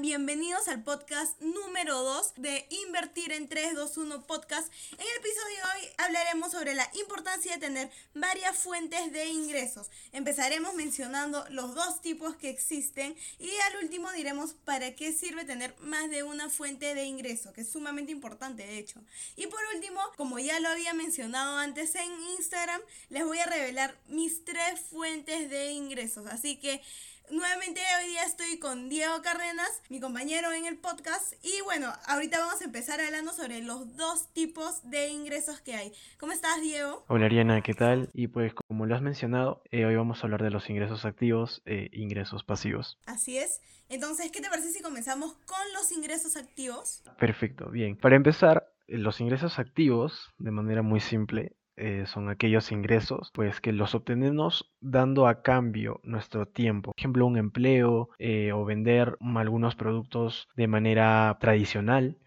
[0.00, 4.66] bienvenidos al podcast número 2 de Invertir en 321 Podcast.
[4.90, 9.88] En el episodio de hoy hablaremos sobre la importancia de tener varias fuentes de ingresos.
[10.10, 15.72] Empezaremos mencionando los dos tipos que existen y al último diremos para qué sirve tener
[15.78, 18.98] más de una fuente de ingreso, que es sumamente importante de hecho.
[19.36, 23.96] Y por último, como ya lo había mencionado antes en Instagram, les voy a revelar
[24.08, 26.26] mis tres fuentes de ingresos.
[26.26, 26.82] Así que
[27.30, 31.34] Nuevamente hoy día estoy con Diego Cárdenas, mi compañero en el podcast.
[31.44, 35.92] Y bueno, ahorita vamos a empezar hablando sobre los dos tipos de ingresos que hay.
[36.18, 37.04] ¿Cómo estás, Diego?
[37.06, 38.10] Hola, Ariana, ¿qué tal?
[38.14, 41.62] Y pues como lo has mencionado, eh, hoy vamos a hablar de los ingresos activos
[41.66, 42.98] e ingresos pasivos.
[43.06, 43.60] Así es.
[43.88, 47.04] Entonces, ¿qué te parece si comenzamos con los ingresos activos?
[47.16, 47.96] Perfecto, bien.
[47.96, 53.72] Para empezar, los ingresos activos, de manera muy simple, eh, son aquellos ingresos pues que
[53.72, 56.92] los obtenemos dando a cambio nuestro tiempo.
[56.92, 62.18] Por ejemplo, un empleo eh, o vender algunos productos de manera tradicional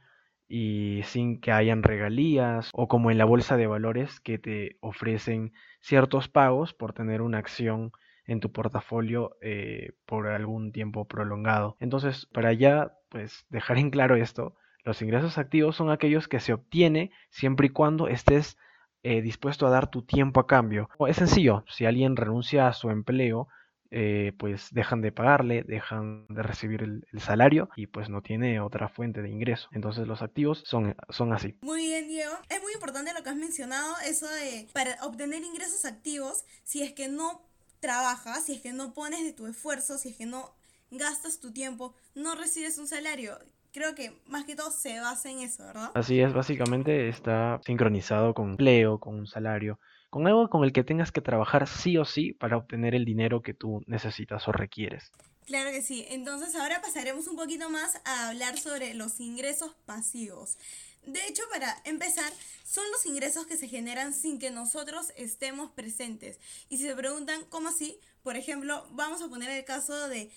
[0.48, 5.54] y sin que hayan regalías o como en la bolsa de valores que te ofrecen
[5.82, 7.92] ciertos pagos por tener una acción
[8.26, 11.78] en tu portafolio eh, por algún tiempo prolongado.
[11.80, 16.54] Entonces, para ya pues dejar en claro esto, los ingresos activos son aquellos que se
[16.54, 18.58] obtiene siempre y cuando estés
[19.04, 20.90] eh, dispuesto a dar tu tiempo a cambio.
[21.08, 23.48] Es sencillo, si alguien renuncia a su empleo,
[23.96, 28.90] eh, pues dejan de pagarle, dejan de recibir el, salario y pues no tiene otra
[28.90, 29.70] fuente de ingreso.
[29.72, 31.56] Entonces los activos son, son así.
[31.62, 32.34] Muy bien, Diego.
[32.50, 36.94] Es muy importante lo que has mencionado, eso de para obtener ingresos activos, si es
[36.94, 37.44] que no
[37.82, 40.56] trabajas, si es que no pones de tu esfuerzo, si es que no
[40.90, 43.38] gastas tu tiempo, no recibes un salario
[43.74, 45.92] creo que más que todo se basa en eso, ¿verdad?
[45.96, 50.84] Así es, básicamente está sincronizado con empleo, con un salario, con algo con el que
[50.84, 55.12] tengas que trabajar sí o sí para obtener el dinero que tú necesitas o requieres.
[55.46, 56.06] Claro que sí.
[56.10, 60.58] Entonces ahora pasaremos un poquito más a hablar sobre los ingresos pasivos.
[61.06, 62.32] De hecho, para empezar,
[62.64, 66.40] son los ingresos que se generan sin que nosotros estemos presentes.
[66.70, 70.32] Y si se preguntan cómo así, por ejemplo, vamos a poner el caso de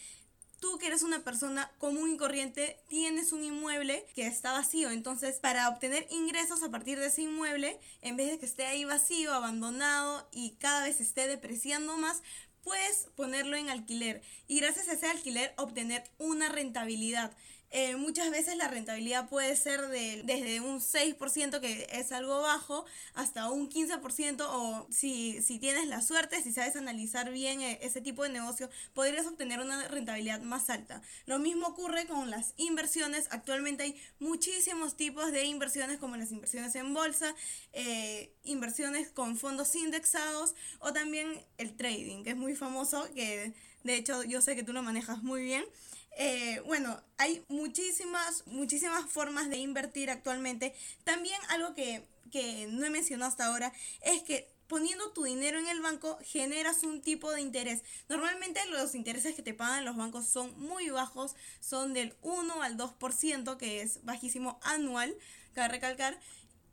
[0.67, 4.91] tú que eres una persona común y corriente, tienes un inmueble que está vacío.
[4.91, 8.85] Entonces, para obtener ingresos a partir de ese inmueble, en vez de que esté ahí
[8.85, 12.21] vacío, abandonado y cada vez esté depreciando más,
[12.65, 17.31] puedes ponerlo en alquiler y gracias a ese alquiler obtener una rentabilidad.
[17.71, 22.85] Eh, muchas veces la rentabilidad puede ser de, desde un 6% que es algo bajo
[23.15, 28.01] hasta un 15% o si, si tienes la suerte, si sabes analizar bien eh, ese
[28.01, 31.03] tipo de negocio, podrías obtener una rentabilidad más alta.
[31.27, 33.27] Lo mismo ocurre con las inversiones.
[33.31, 37.35] Actualmente hay muchísimos tipos de inversiones como las inversiones en bolsa,
[37.73, 43.53] eh, inversiones con fondos indexados o también el trading, que es muy famoso, que
[43.83, 45.65] de hecho yo sé que tú lo manejas muy bien.
[46.19, 50.75] Eh, bueno, hay muchísimas, muchísimas formas de invertir actualmente.
[51.05, 55.69] También algo que, que no he mencionado hasta ahora es que poniendo tu dinero en
[55.69, 57.83] el banco generas un tipo de interés.
[58.09, 62.79] Normalmente los intereses que te pagan los bancos son muy bajos, son del 1 al
[62.79, 65.15] 2%, que es bajísimo anual,
[65.53, 66.19] cabe recalcar.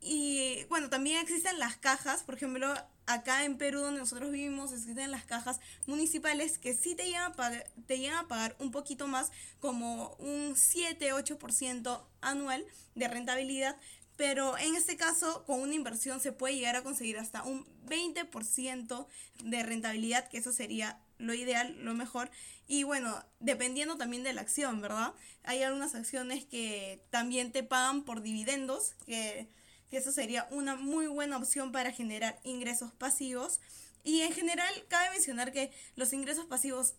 [0.06, 2.74] Y bueno, también existen las cajas, por ejemplo,
[3.06, 7.32] acá en Perú donde nosotros vivimos existen las cajas municipales que sí te llegan a
[7.32, 13.78] pagar, te llegan a pagar un poquito más, como un 7-8% anual de rentabilidad,
[14.16, 19.06] pero en este caso con una inversión se puede llegar a conseguir hasta un 20%
[19.42, 22.30] de rentabilidad, que eso sería lo ideal, lo mejor.
[22.66, 25.14] Y bueno, dependiendo también de la acción, ¿verdad?
[25.44, 29.48] Hay algunas acciones que también te pagan por dividendos, que
[29.94, 33.60] que eso sería una muy buena opción para generar ingresos pasivos.
[34.02, 36.94] Y en general, cabe mencionar que los ingresos pasivos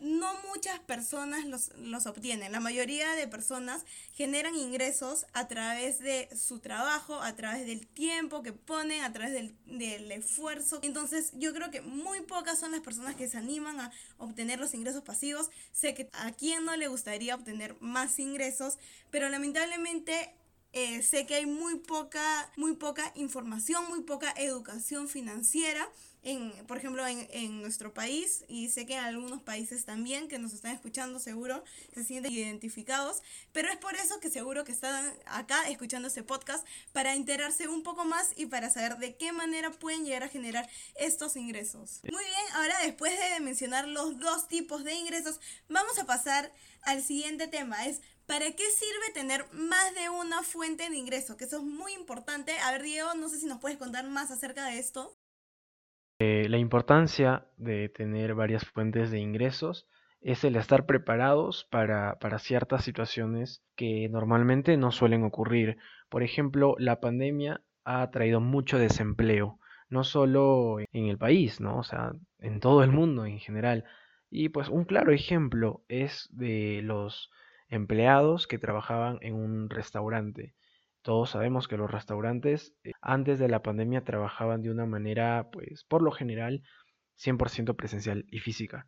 [0.00, 2.50] no muchas personas los, los, obtienen.
[2.50, 8.42] La mayoría de personas generan ingresos a través de su trabajo, a través del tiempo
[8.42, 10.80] que ponen, a través del, del, esfuerzo.
[10.82, 14.72] Entonces yo creo que muy pocas son las personas que se animan a obtener los
[14.72, 15.50] ingresos pasivos.
[15.72, 18.78] Sé que a quien no le gustaría obtener más ingresos,
[19.10, 20.34] pero lamentablemente
[20.72, 25.88] eh, sé que hay muy poca, muy poca información, muy poca educación financiera.
[26.24, 30.40] En, por ejemplo, en, en, nuestro país y sé que en algunos países también que
[30.40, 31.62] nos están escuchando seguro
[31.94, 33.22] se sienten identificados,
[33.52, 37.84] pero es por eso que seguro que están acá escuchando este podcast para enterarse un
[37.84, 42.00] poco más y para saber de qué manera pueden llegar a generar estos ingresos.
[42.02, 47.02] Muy bien, ahora después de mencionar los dos tipos de ingresos, vamos a pasar al
[47.02, 51.38] siguiente tema, es ¿Para qué sirve tener más de una fuente de ingreso?
[51.38, 52.52] Que eso es muy importante.
[52.58, 55.16] A ver, Diego, no sé si nos puedes contar más acerca de esto.
[56.18, 59.88] Eh, la importancia de tener varias fuentes de ingresos
[60.20, 65.78] es el estar preparados para, para ciertas situaciones que normalmente no suelen ocurrir.
[66.10, 69.58] Por ejemplo, la pandemia ha traído mucho desempleo,
[69.88, 71.78] no solo en el país, ¿no?
[71.78, 73.84] O sea, en todo el mundo en general.
[74.28, 77.30] Y pues un claro ejemplo es de los
[77.68, 80.54] empleados que trabajaban en un restaurante.
[81.02, 85.84] Todos sabemos que los restaurantes eh, antes de la pandemia trabajaban de una manera, pues,
[85.84, 86.62] por lo general,
[87.16, 88.86] 100% presencial y física.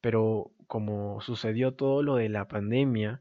[0.00, 3.20] Pero como sucedió todo lo de la pandemia,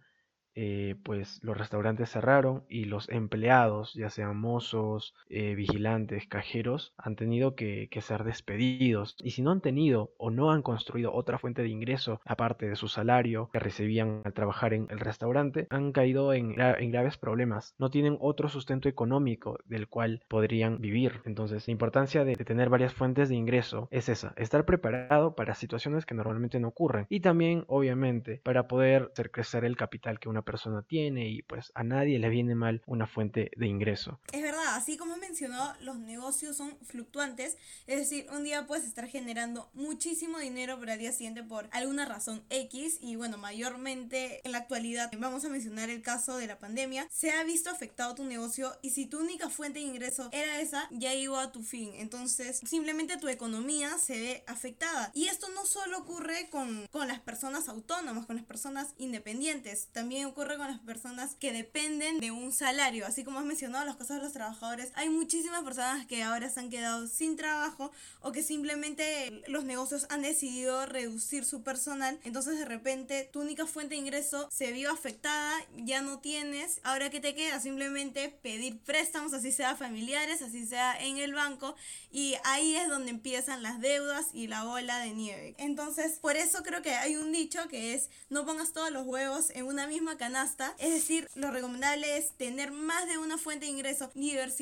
[0.56, 7.16] eh, pues los restaurantes cerraron y los empleados, ya sean mozos, eh, vigilantes, cajeros, han
[7.16, 9.16] tenido que, ser despedidos.
[9.24, 12.76] Y si no han tenido o no han construido otra fuente de ingreso aparte de
[12.76, 17.76] su salario que recibían al trabajar en el restaurante, han caído en, graves problemas.
[17.78, 21.22] No tienen otro sustento económico del cual podrían vivir.
[21.24, 25.56] Entonces, la importancia de, de tener varias fuentes de ingreso es esa, estar preparado para
[25.56, 27.06] situaciones que normalmente no ocurren.
[27.10, 31.72] Y también, obviamente, para poder hacer crecer el capital que una persona tiene y pues
[31.76, 34.20] a nadie le viene mal una fuente de ingreso.
[34.32, 39.08] Es verdad, así como mencionó, los negocios son fluctuantes, es decir, un día puedes estar
[39.08, 44.52] generando muchísimo dinero, pero al día siguiente por alguna razón X y bueno, mayormente en
[44.52, 48.24] la actualidad, vamos a mencionar el caso de la pandemia, se ha visto afectado tu
[48.24, 51.92] negocio y si tu única fuente de ingreso era esa, ya llegó a tu fin.
[51.96, 55.12] Entonces, simplemente tu economía se ve afectada.
[55.14, 60.26] Y esto no solo ocurre con, con las personas autónomas, con las personas independientes, también
[60.26, 63.06] ocurre con las personas que dependen de un salario.
[63.06, 64.63] Así como has mencionado los casos de los trabajadores,
[64.96, 70.06] hay muchísimas personas que ahora se han quedado sin trabajo o que simplemente los negocios
[70.10, 72.18] han decidido reducir su personal.
[72.24, 76.80] Entonces de repente tu única fuente de ingreso se vio afectada, ya no tienes.
[76.84, 81.76] Ahora que te queda simplemente pedir préstamos, así sea familiares, así sea en el banco.
[82.10, 85.56] Y ahí es donde empiezan las deudas y la bola de nieve.
[85.58, 89.50] Entonces por eso creo que hay un dicho que es no pongas todos los huevos
[89.50, 90.74] en una misma canasta.
[90.78, 94.53] Es decir, lo recomendable es tener más de una fuente de ingreso, diversificar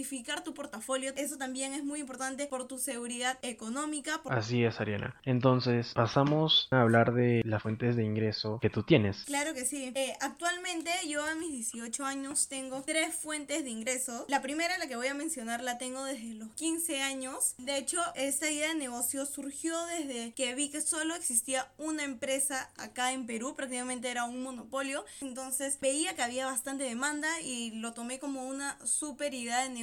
[0.43, 1.11] tu portafolio.
[1.15, 4.21] Eso también es muy importante por tu seguridad económica.
[4.29, 5.15] Así es, Ariana.
[5.23, 9.23] Entonces, pasamos a hablar de las fuentes de ingreso que tú tienes.
[9.25, 9.91] Claro que sí.
[9.95, 14.25] Eh, actualmente yo a mis 18 años tengo tres fuentes de ingreso.
[14.27, 17.55] La primera, la que voy a mencionar, la tengo desde los 15 años.
[17.57, 22.69] De hecho, esta idea de negocio surgió desde que vi que solo existía una empresa
[22.77, 25.05] acá en Perú, prácticamente era un monopolio.
[25.21, 29.69] Entonces, entonces veía que había bastante demanda y lo tomé como una super idea de
[29.69, 29.80] negocio.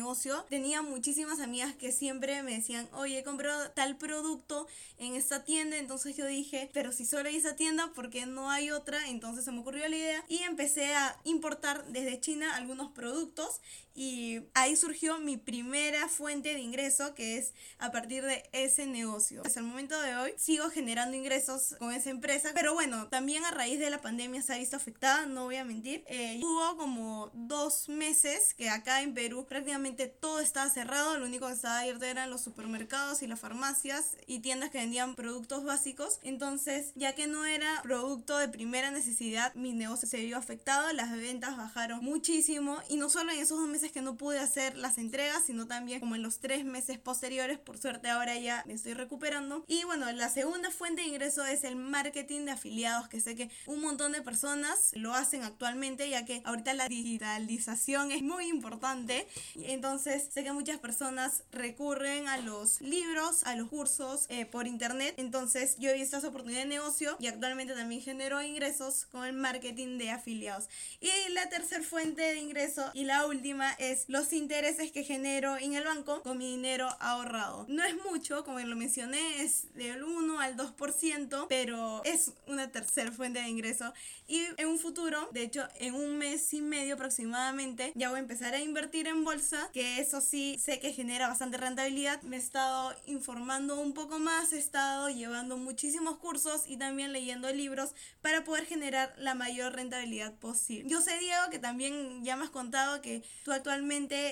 [0.48, 4.66] Tenía muchísimas amigas que siempre me decían, oye, he comprado tal producto
[4.98, 5.76] en esta tienda.
[5.76, 9.08] Entonces yo dije, pero si solo hay esa tienda, ¿por qué no hay otra?
[9.08, 13.60] Entonces se me ocurrió la idea y empecé a importar desde China algunos productos
[13.98, 19.42] y ahí surgió mi primera fuente de ingreso que es a partir de ese negocio.
[19.44, 23.50] Hasta el momento de hoy sigo generando ingresos con esa empresa, pero bueno, también a
[23.50, 26.04] raíz de la pandemia se ha visto afectada, no voy a mentir.
[26.06, 31.48] Eh, hubo como dos meses que acá en Perú prácticamente todo estaba cerrado, lo único
[31.48, 36.20] que estaba abierto eran los supermercados y las farmacias y tiendas que vendían productos básicos.
[36.22, 41.10] Entonces, ya que no era producto de primera necesidad, mi negocio se vio afectado, las
[41.10, 44.98] ventas bajaron muchísimo y no solo en esos dos meses que no pude hacer las
[44.98, 47.58] entregas, sino también como en los tres meses posteriores.
[47.58, 49.64] Por suerte ahora ya me estoy recuperando.
[49.66, 53.50] Y bueno, la segunda fuente de ingreso es el marketing de afiliados, que sé que
[53.66, 59.26] un montón de personas lo hacen actualmente, ya que ahorita la digitalización es muy importante.
[59.56, 65.14] Entonces sé que muchas personas recurren a los libros, a los cursos eh, por internet.
[65.16, 69.32] Entonces yo he visto esa oportunidad de negocio y actualmente también genero ingresos con el
[69.32, 70.68] marketing de afiliados.
[71.00, 75.74] Y la tercera fuente de ingreso y la última es los intereses que genero en
[75.74, 77.64] el banco con mi dinero ahorrado.
[77.68, 83.12] No es mucho, como lo mencioné, es del 1 al 2%, pero es una tercera
[83.12, 83.92] fuente de ingreso.
[84.26, 88.20] Y en un futuro, de hecho, en un mes y medio aproximadamente, ya voy a
[88.20, 92.20] empezar a invertir en bolsa, que eso sí sé que genera bastante rentabilidad.
[92.22, 97.50] Me he estado informando un poco más, he estado llevando muchísimos cursos y también leyendo
[97.52, 100.88] libros para poder generar la mayor rentabilidad posible.
[100.88, 103.67] Yo sé, Diego, que también ya me has contado que tú actualmente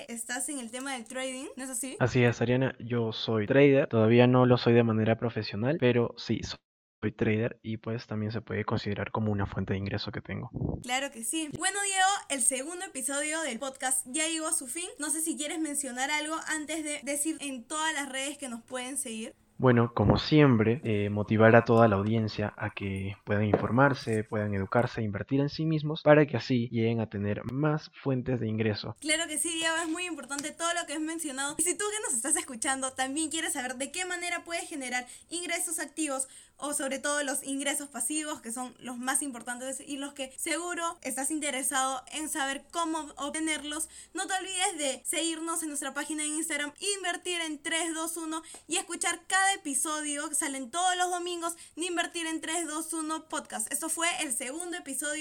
[0.07, 1.95] estás en el tema del trading, ¿no es así?
[1.99, 6.41] Así es, Ariana, yo soy trader, todavía no lo soy de manera profesional, pero sí,
[6.43, 10.49] soy trader y pues también se puede considerar como una fuente de ingreso que tengo.
[10.81, 11.49] Claro que sí.
[11.57, 14.89] Bueno, Diego, el segundo episodio del podcast ya llegó a su fin.
[14.97, 18.63] No sé si quieres mencionar algo antes de decir en todas las redes que nos
[18.63, 19.35] pueden seguir.
[19.59, 25.01] Bueno, como siempre, eh, motivar a toda la audiencia a que puedan informarse, puedan educarse,
[25.01, 28.95] invertir en sí mismos para que así lleguen a tener más fuentes de ingreso.
[28.99, 31.55] Claro que sí, Diego, es muy importante todo lo que has mencionado.
[31.57, 35.07] Y si tú que nos estás escuchando también quieres saber de qué manera puedes generar
[35.29, 40.13] ingresos activos o sobre todo los ingresos pasivos, que son los más importantes y los
[40.13, 45.93] que seguro estás interesado en saber cómo obtenerlos, no te olvides de seguirnos en nuestra
[45.93, 51.55] página de Instagram, invertir en 321 y escuchar cada episodio que salen todos los domingos
[51.75, 53.71] de Invertir en 321 podcast.
[53.71, 55.15] Esto fue el segundo episodio